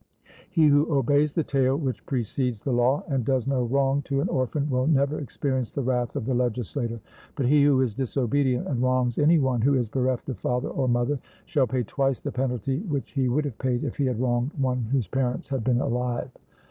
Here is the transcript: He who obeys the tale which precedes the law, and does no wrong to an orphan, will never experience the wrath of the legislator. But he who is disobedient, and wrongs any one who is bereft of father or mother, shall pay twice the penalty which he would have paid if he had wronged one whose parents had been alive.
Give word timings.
He 0.49 0.65
who 0.67 0.91
obeys 0.91 1.33
the 1.33 1.43
tale 1.43 1.77
which 1.77 2.03
precedes 2.07 2.59
the 2.59 2.73
law, 2.73 3.03
and 3.07 3.23
does 3.23 3.45
no 3.45 3.61
wrong 3.65 4.01
to 4.05 4.19
an 4.19 4.29
orphan, 4.29 4.67
will 4.67 4.87
never 4.87 5.19
experience 5.19 5.69
the 5.69 5.83
wrath 5.83 6.15
of 6.15 6.25
the 6.25 6.33
legislator. 6.33 6.99
But 7.35 7.45
he 7.45 7.61
who 7.65 7.81
is 7.81 7.93
disobedient, 7.93 8.67
and 8.67 8.81
wrongs 8.81 9.19
any 9.19 9.37
one 9.37 9.61
who 9.61 9.75
is 9.75 9.89
bereft 9.89 10.27
of 10.29 10.39
father 10.39 10.69
or 10.69 10.87
mother, 10.89 11.19
shall 11.45 11.67
pay 11.67 11.83
twice 11.83 12.19
the 12.19 12.31
penalty 12.31 12.79
which 12.79 13.11
he 13.11 13.29
would 13.29 13.45
have 13.45 13.59
paid 13.59 13.83
if 13.83 13.97
he 13.97 14.07
had 14.07 14.19
wronged 14.19 14.53
one 14.57 14.85
whose 14.91 15.07
parents 15.07 15.49
had 15.49 15.63
been 15.63 15.79
alive. 15.81 16.31